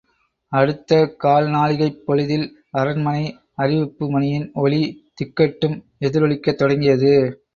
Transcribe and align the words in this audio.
அடுத்த 0.51 1.15
கால்நாழிகைப் 1.23 1.99
பொழுதில், 2.05 2.45
அரண்மனை 2.71 3.21
அறிவிப்பு 3.55 4.09
மணியின் 4.09 4.49
ஒலி 4.55 4.81
திக்கெட்டும் 5.15 5.77
எதிரொலிக்கத் 5.99 6.55
தொடங்கியது. 6.55 7.13